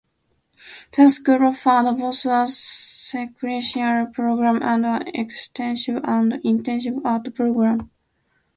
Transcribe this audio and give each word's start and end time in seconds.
The 0.97 1.09
school 1.09 1.43
offered 1.45 1.95
both 1.99 2.25
a 2.25 2.47
secretarial 2.47 4.07
program 4.07 4.63
and 4.63 4.83
an 4.83 5.07
extensive 5.09 6.03
and 6.03 6.41
intensive 6.43 7.05
art 7.05 7.31
program. 7.35 7.91